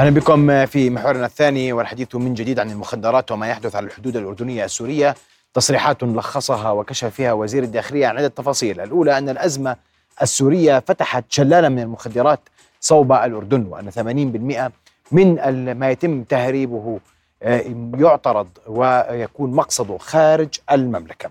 [0.00, 4.64] أهلا بكم في محورنا الثاني والحديث من جديد عن المخدرات وما يحدث على الحدود الأردنية
[4.64, 5.14] السورية
[5.54, 9.76] تصريحات لخصها وكشف فيها وزير الداخلية عن عدة تفاصيل، الأولى أن الأزمة
[10.22, 12.40] السورية فتحت شلاله من المخدرات
[12.80, 14.72] صوب الأردن وأن 80%
[15.12, 17.00] من ما يتم تهريبه
[17.42, 17.64] آه،
[17.98, 21.30] يعترض ويكون مقصده خارج المملكة.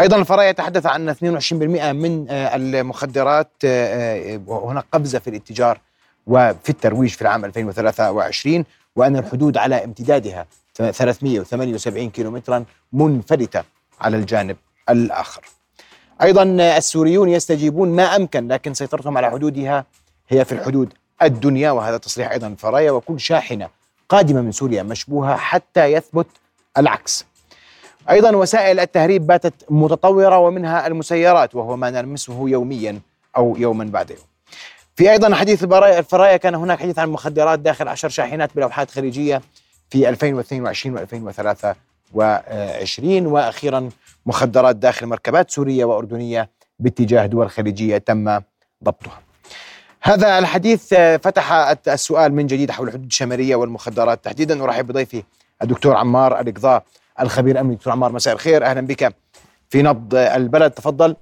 [0.00, 5.80] أيضا الفرايا يتحدث عن 22% من آه، المخدرات آه، وهناك قفزه في الاتجار
[6.26, 8.64] وفي الترويج في العام 2023
[8.96, 13.62] وأن الحدود على امتدادها 378 كيلومترا منفلتة
[14.00, 14.56] على الجانب
[14.90, 15.42] الآخر.
[16.22, 16.42] أيضا
[16.76, 19.84] السوريون يستجيبون ما أمكن لكن سيطرتهم على حدودها
[20.28, 23.68] هي في الحدود الدنيا وهذا تصريح أيضا الفرايا وكل شاحنة
[24.08, 26.26] قادمة من سوريا مشبوهة حتى يثبت
[26.78, 27.26] العكس.
[28.10, 33.00] أيضا وسائل التهريب باتت متطورة ومنها المسيرات وهو ما نلمسه يوميا
[33.36, 34.33] أو يوما بعد يوم.
[34.96, 39.42] في أيضا حديث الفرايا كان هناك حديث عن المخدرات داخل عشر شاحنات بلوحات خليجية
[39.90, 43.88] في 2022 و2023 وأخيرا
[44.26, 48.40] مخدرات داخل مركبات سورية وأردنية باتجاه دول خليجية تم
[48.84, 49.20] ضبطها.
[50.02, 51.52] هذا الحديث فتح
[51.88, 54.24] السؤال من جديد حول الحدود الشمالية والمخدرات.
[54.24, 55.22] تحديدا أرحب بضيفي
[55.62, 56.84] الدكتور عمار القضاء
[57.20, 58.64] الخبير الامني دكتور عمار مساء الخير.
[58.64, 59.14] أهلا بك
[59.68, 60.70] في نبض البلد.
[60.70, 61.16] تفضل.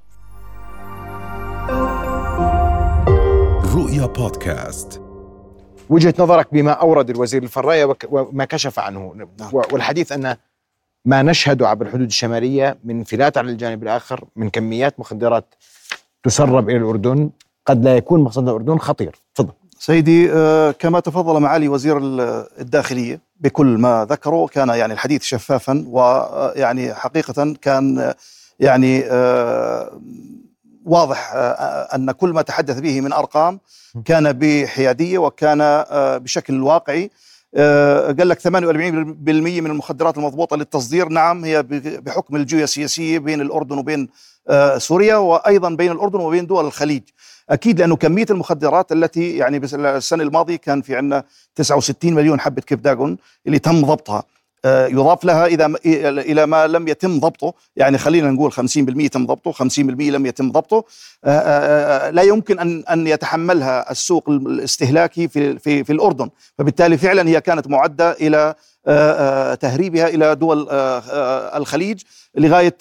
[4.02, 5.00] رؤيا بودكاست.
[5.90, 9.14] وجهة نظرك بما أورد الوزير الفراية وما كشف عنه.
[9.16, 9.50] نعم.
[9.52, 10.36] والحديث أن
[11.04, 15.54] ما نشهده عبر الحدود الشمالية من انفلات على الجانب الآخر من كميات مخدرات
[16.22, 17.30] تسرب إلى الأردن
[17.66, 19.16] قد لا يكون مقصد الأردن خطير.
[19.34, 19.52] تفضل.
[19.78, 21.98] سيدي آه، كما تفضل معالي وزير
[22.60, 28.14] الداخلية بكل ما ذكره كان يعني الحديث شفافا ويعني حقيقة كان
[28.60, 30.00] يعني آه،
[30.84, 33.60] واضح آه، آه، أن كل ما تحدث به من أرقام
[34.04, 37.10] كان بحيادية وكان آه، بشكل واقعي.
[38.18, 41.62] قال لك 48% من المخدرات المضبوطة للتصدير نعم هي
[42.02, 44.08] بحكم الجيوسياسية بين الأردن وبين
[44.76, 47.02] سوريا وأيضا بين الأردن وبين دول الخليج.
[47.50, 53.16] أكيد لأنه كمية المخدرات التي يعني السنة الماضية كان في عندنا 69 مليون حبة كبداجون
[53.46, 54.22] اللي تم ضبطها.
[54.66, 57.54] يضاف لها إذا إلى ما لم يتم ضبطه.
[57.76, 60.84] يعني خلينا نقول 50% تم ضبطه 50% لم يتم ضبطه.
[61.24, 66.30] آه، آه، لا يمكن ان أن يتحملها السوق الاستهلاكي في في في الأردن.
[66.58, 68.54] فبالتالي فعلا هي كانت معدة إلى
[69.60, 70.68] تهريبها إلى دول
[71.56, 72.02] الخليج
[72.34, 72.76] لغاية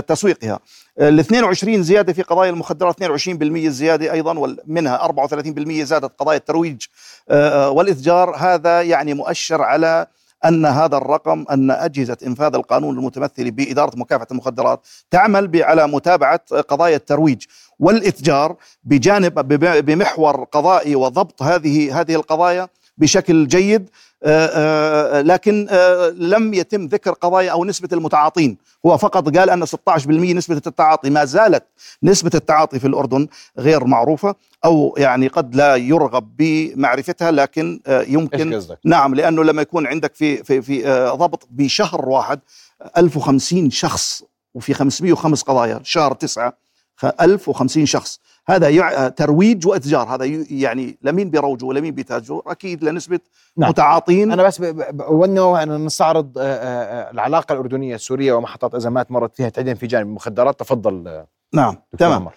[0.00, 0.60] تسويقها.
[1.00, 6.82] ال 22 زيادة في قضايا المخدرات 22% زياده أيضا ومنها 34% زادت قضايا الترويج.
[7.68, 10.06] والإتجار هذا يعني مؤشر على
[10.44, 16.96] أن هذا الرقم أن أجهزة إنفاذ القانون المتمثله بإدارة مكافحة المخدرات تعمل على متابعة قضايا
[16.96, 17.44] الترويج
[17.78, 19.48] والإتجار بجانب
[19.84, 22.68] بمحور قضائي وضبط هذه هذه القضايا.
[23.00, 23.90] بشكل جيد
[24.22, 28.56] آه، آه، لكن آه، لم يتم ذكر قضايا أو نسبة المتعاطين.
[28.86, 31.10] هو فقط قال أن 16% نسبة التعاطي.
[31.10, 31.64] ما زالت
[32.02, 33.28] نسبة التعاطي في الأردن
[33.58, 34.34] غير معروفة
[34.64, 40.62] أو يعني قد لا يرغب بمعرفتها لكن يمكن نعم لأنه لما يكون عندك في في
[40.62, 40.82] في
[41.16, 41.48] ضبط.
[41.50, 42.40] بشهر واحد
[42.96, 44.22] 1050 شخص
[44.54, 46.56] وفي 505 قضايا شهر تسعة
[47.20, 48.20] 1050 شخص.
[48.50, 50.14] هذا ترويج وإتجار.
[50.14, 53.20] هذا يعني لمين بيروجوا ولمين بيتاجروا أكيد لنسبه
[53.56, 53.70] نعم.
[53.70, 54.32] متعاطين.
[54.32, 54.62] أنا بس
[55.08, 59.86] وانه أن نستعرض آه، آه، آه، العلاقة الأردنية السورية ومحطات أزمات مرت فيها تحديدا في
[59.86, 60.60] جانب المخدرات.
[60.60, 61.24] تفضل
[61.54, 62.28] نعم تمام.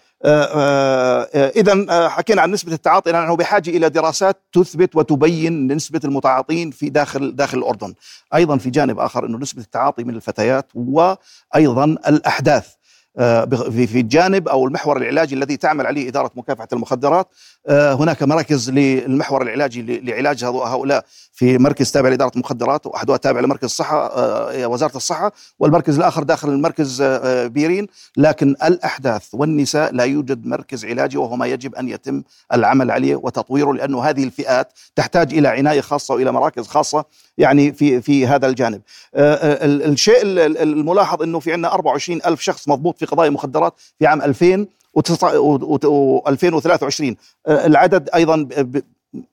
[1.35, 3.11] اذا حكينا عن نسبة التعاطي.
[3.11, 7.93] نحن بحاجة إلى دراسات تثبت وتبين نسبة المتعاطين في داخل داخل الأردن.
[8.35, 12.73] أيضا في جانب آخر أنه نسبة التعاطي من الفتيات وأيضا الأحداث.
[13.17, 17.27] في الجانب أو المحور العلاجي الذي تعمل عليه إدارة مكافحة المخدرات.
[17.67, 23.63] آه، هناك مراكز للمحور العلاجي لعلاج هؤلاء في مركز تابع لإدارة المخدرات وأحدها تابع لمركز
[23.63, 27.01] الصحه آه، وزارة الصحة والمركز الآخر داخل المركز
[27.45, 27.87] بيرين.
[28.17, 33.73] لكن الأحداث والنساء لا يوجد مركز علاجي وهو ما يجب أن يتم العمل عليه وتطويره
[33.73, 37.05] لأنه هذه الفئات تحتاج إلى عناية خاصة وإلى مراكز خاصة
[37.37, 38.81] يعني في في هذا الجانب.
[39.15, 44.67] الشيء الملاحظ إنه في عندنا 24 ألف شخص مضبوط في قضايا مخدرات في عام 2000
[44.99, 47.15] و2023
[47.47, 48.47] العدد أيضا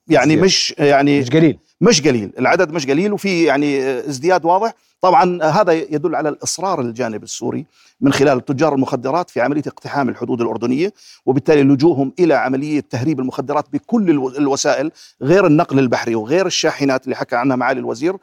[0.08, 1.58] يعني مش يعني مش قليل.
[1.80, 4.72] مش قليل العدد مش قليل وفي يعني ازدياد واضح.
[5.00, 7.66] طبعا هذا يدل على الإصرار الجانب السوري
[8.00, 10.92] من خلال تجار المخدرات في عملية اقتحام الحدود الأردنية
[11.26, 14.90] وبالتالي لجوءهم إلى عملية تهريب المخدرات بكل الوسائل
[15.22, 18.16] غير النقل البحري وغير الشاحنات اللي حكى عنها معالي الوزير.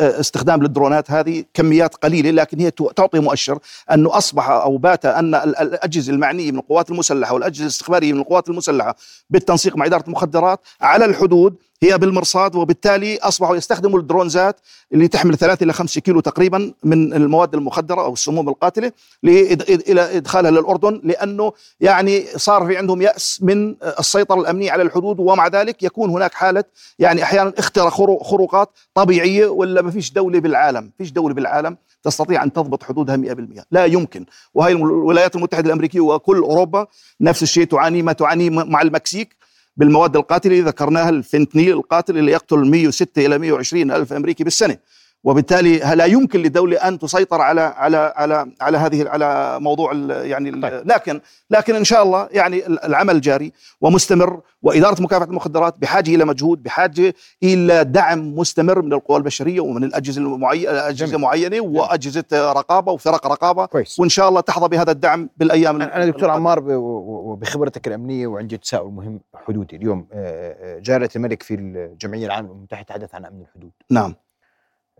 [0.00, 3.58] استخدام للدرونات هذه كميات قليلة لكن هي تعطي مؤشر
[3.92, 8.96] أنه أصبح أو بات أن الأجهزة المعنية من القوات المسلحة والأجهزة الاستخبارية من القوات المسلحة
[9.30, 14.60] بالتنسيق مع إدارة المخدرات على الحدود هي بالمرصاد وبالتالي أصبحوا يستخدموا الدرونزات
[14.92, 18.92] اللي تحمل 3 إلى 5 كيلو تقريبا من المواد المخدرة أو السموم القاتلة
[19.24, 25.46] إلى إدخالها للأردن لأنه يعني صار في عندهم يأس من السيطرة الأمنية على الحدود ومع
[25.48, 26.64] ذلك يكون هناك حالة
[26.98, 32.52] يعني أحيانا اختراق خروقات طبيعية ولا ما فيش دولة بالعالم فيش دولة بالعالم تستطيع أن
[32.52, 34.26] تضبط حدودها 100% لا يمكن.
[34.54, 36.86] وهي الولايات المتحدة الأمريكية وكل أوروبا
[37.20, 39.39] نفس الشيء تعاني ما تعاني مع المكسيك.
[39.80, 44.76] بالمواد القاتلة ذكرناها الفنتنيل القاتل اللي يقتل 106 إلى 120 ألف أمريكي بالسنة.
[45.24, 50.82] وبالتالي لا يمكن للدولة أن تسيطر على على على على هذه على موضوع يعني طيب.
[50.84, 51.20] لكن
[51.50, 57.14] لكن إن شاء الله يعني العمل جاري ومستمر وإدارة مكافحة المخدرات بحاجة إلى مجهود بحاجة
[57.42, 63.66] إلى دعم مستمر من القوى البشرية ومن الأجهزة المعينه أجهزة معينة وأجهزة رقابة وفرق رقابة.
[63.66, 64.00] كويس.
[64.00, 69.20] وإن شاء الله تحظى بهذا الدعم بالأيام أنا دكتور عمار وبخبرتك الأمنية وعندي تساؤل مهم
[69.34, 69.76] حدودي.
[69.76, 73.70] اليوم آه، آه، جلاله الملك في الجمعية العامة المتحدة تحدث عن أمن الحدود.
[73.90, 74.14] نعم.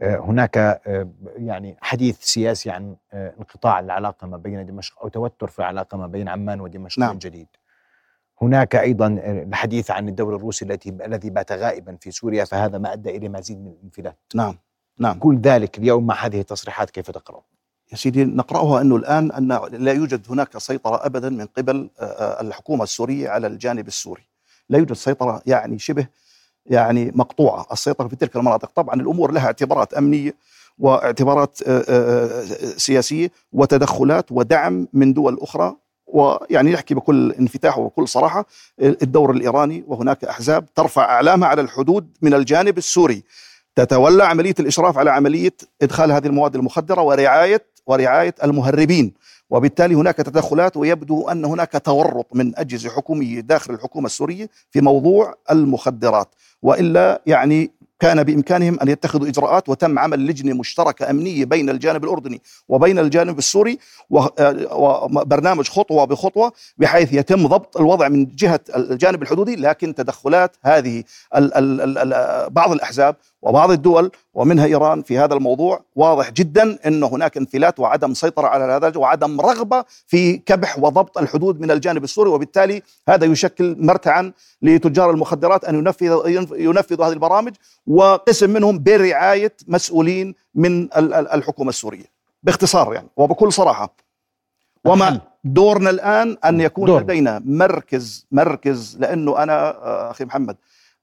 [0.02, 5.58] هناك آه، يعني حديث سياسي عن آه، انقطاع العلاقة ما بين دمشق أو توتر في
[5.58, 7.12] العلاقة ما بين عمان ودمشق نعم.
[7.12, 7.46] الجديد.
[8.42, 13.16] هناك أيضا الحديث عن الدور الروسي التي الذي بات غائبا في سوريا فهذا ما أدى
[13.16, 14.16] إلى مزيد من الانفلات.
[14.34, 14.58] نعم
[14.98, 17.42] نعم كل ذلك اليوم مع هذه التصريحات كيف تقرأ؟
[17.92, 21.90] يا سيدي نقرأها أنه الآن أن لا يوجد هناك سيطرة أبدا من قبل
[22.40, 24.22] الحكومة السورية على الجانب السوري
[24.68, 26.06] لا يوجد سيطرة يعني شبه
[26.66, 27.66] يعني مقطوعة.
[27.72, 28.70] السيطرة في تلك المناطق.
[28.74, 30.34] طبعا الأمور لها اعتبارات أمنية
[30.78, 32.44] واعتبارات آه، آه، آه،
[32.76, 35.76] سياسية وتدخلات ودعم من دول أخرى
[36.06, 38.46] ويعني نحكي بكل انفتاح وبكل صراحة
[38.80, 43.22] الدور الإيراني وهناك أحزاب ترفع أعلامها على الحدود من الجانب السوري.
[43.76, 45.52] تتولى عملية الإشراف على عملية
[45.82, 49.12] إدخال هذه المواد المخدرة ورعاية ورعاية المهربين.
[49.50, 55.34] وبالتالي هناك تدخلات ويبدو أن هناك تورط من أجهزة حكومية داخل الحكومة السورية في موضوع
[55.50, 56.28] المخدرات.
[56.62, 57.70] وإلا يعني
[58.00, 63.38] كان بإمكانهم أن يتخذوا إجراءات وتم عمل لجنة مشتركة أمنية بين الجانب الأردني وبين الجانب
[63.38, 63.78] السوري
[64.10, 69.56] وبرنامج خطوة بخطوة بحيث يتم ضبط الوضع من جهة الجانب الحدودي.
[69.56, 71.04] لكن تدخلات هذه
[72.50, 78.14] بعض الأحزاب وبعض الدول ومنها إيران في هذا الموضوع واضح جدا إن هناك انفلات وعدم
[78.14, 82.30] سيطرة على هذا وعدم رغبة في كبح وضبط الحدود من الجانب السوري.
[82.30, 84.32] وبالتالي هذا يشكل مرتعا
[84.62, 86.22] لتجار المخدرات أن ينفذ
[86.52, 87.52] ينفذوا هذه البرامج
[87.86, 90.88] وقسم منهم برعاية مسؤولين من
[91.34, 92.04] الحكومة السورية.
[92.42, 93.94] باختصار يعني وبكل صراحة
[94.84, 97.02] وما دورنا الآن أن يكون دور.
[97.02, 100.56] لدينا مركز مركز لأنه أنا آه، أخي محمد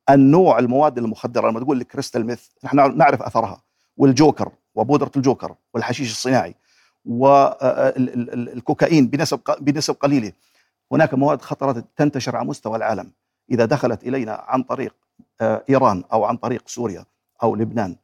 [0.09, 3.61] النوع المواد المخدرة لما تقول الكريستال ميث نحن نعرف أثرها.
[3.97, 6.55] والجوكر وبودرة الجوكر والحشيش الصناعي
[7.05, 10.31] والكوكايين آه، بنسب بنسب قليلة.
[10.91, 13.11] هناك مواد خطره تنتشر على مستوى العالم.
[13.51, 14.95] إذا دخلت إلينا عن طريق
[15.41, 17.05] آه، إيران أو عن طريق سوريا
[17.43, 17.95] أو لبنان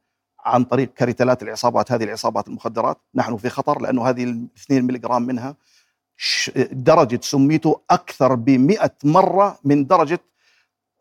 [0.46, 4.24] عن طريق كريتلات العصابات هذه العصابات المخدرات نحن في خطر لأنه هذه
[4.58, 5.56] 2 ملغ منها
[6.72, 10.20] درجة سميته أكثر ب 100 مرة من درجة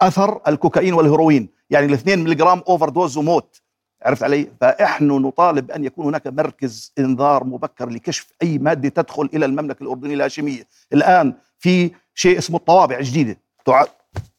[0.03, 1.49] أثر الكوكايين والهيروين.
[1.71, 3.63] يعني الاثنين ملغ overdose وموت.
[4.03, 9.47] عرفت علي؟ فإحنا نطالب أن يكون هناك مركز إنذار مبكر لكشف أي مادة تدخل إلى
[9.47, 13.39] المملكة الأردنية الهاشميه، الآن في شيء اسمه الطوابع جديده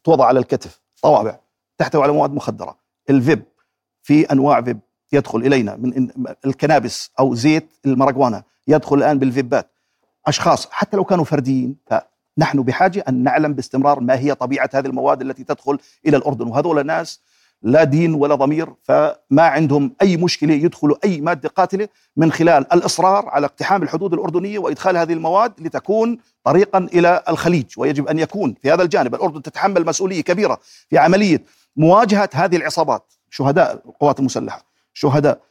[0.04, 1.40] توضع على الكتف، طوابع.
[1.78, 2.78] تحتوي على مواد مخدرة،
[3.10, 3.44] الفيب.
[4.02, 4.80] في أنواع فيب
[5.14, 6.10] يدخل إلينا من
[6.46, 9.72] ال cannabis أو زيت المرجوانا يدخل الآن بالفيبات.
[10.28, 11.76] أشخاص حتى لو كانوا فرديين
[12.38, 16.48] نحن بحاجة أن نعلم باستمرار ما هي طبيعة هذه المواد التي تدخل إلى الأردن.
[16.48, 17.22] وهذول الناس
[17.62, 21.88] لا دين ولا ضمير فما عندهم أي مشكلة يدخلوا أي مادة قاتلة
[22.18, 27.66] من خلال الإصرار على اقتحام الحدود الأردنية وإدخال هذه المواد لتكون طريقا إلى الخليج.
[27.78, 30.60] ويجب أن يكون في هذا الجانب الأردن تتحمل مسؤولية كبيرة
[30.90, 31.44] في عملية
[31.76, 35.42] مواجهة هذه العصابات شهداء القوات المسلحة شهداء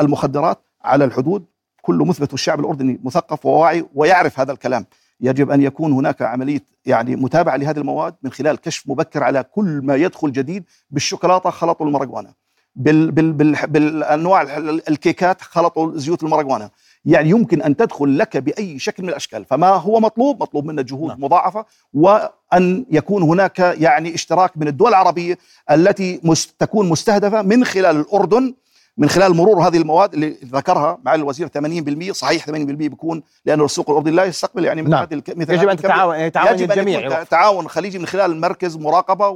[0.00, 1.44] المخدرات على الحدود.
[1.82, 4.86] كله مثبت والشعب الأردني مثقف وواعي ويعرف هذا الكلام.
[5.20, 9.80] يجب أن يكون هناك عملية يعني متابعة لهذه المواد من خلال كشف مبكر على كل
[9.84, 12.34] ما يدخل جديد بالشوكولاتة خلطوا المرجوانه
[12.74, 14.42] بال بال بال بالأنواع
[14.88, 16.70] الكيكات خلطوا زيوت المرجوانه
[17.04, 21.08] يعني يمكن أن تدخل لك بأي شكل من الأشكال فما هو مطلوب مطلوب منا جهود
[21.08, 21.24] نعم.
[21.24, 25.38] مضاعفة وأن يكون هناك يعني اشتراك من الدول العربية
[25.70, 26.20] التي
[26.58, 28.54] تكون مستهدفة من خلال الأردن
[29.00, 33.90] من خلال مرور هذه المواد اللي ذكرها مع الوزير 80% صحيح 80% بيكون لأنه السوق
[33.90, 35.02] الاردني لا يستقبل يعني من نعم.
[35.02, 37.20] هذه مثل يجب أن تتعاون يتعاون يجب الجميع.
[37.20, 39.28] أن تعاون خليجي من خلال مركز مراقبة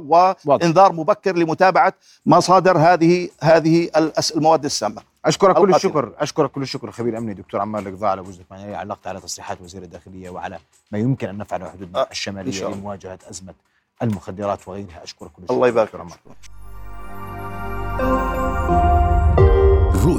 [0.45, 1.93] وإنذار مبكر لمتابعة
[2.25, 3.89] مصادر هذه هذه
[4.35, 5.01] المواد السامة.
[5.25, 6.11] أشكرك كل الشكر.
[6.19, 9.83] أشكرك كل الشكر الخبير الامني دكتور عمار القضاء على وجودك معنا علقت على تصريحات وزير
[9.83, 10.59] الداخلية وعلى
[10.91, 13.53] ما يمكن أن نفعله حدودنا الشمالية لمواجهه أزمة
[14.01, 15.03] المخدرات وغيرها.
[15.03, 15.55] أشكرك كل الشكر.
[15.55, 15.95] الله يبارك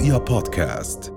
[0.07, 1.16] رؤيا بودكاست